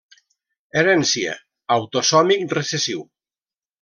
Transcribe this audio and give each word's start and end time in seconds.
Herència: 0.79 1.35
autosòmic 1.77 2.47
recessiu. 2.61 3.05